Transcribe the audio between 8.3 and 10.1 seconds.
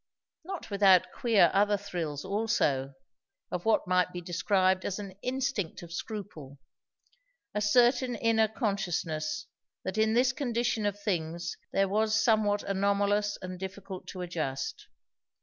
consciousness that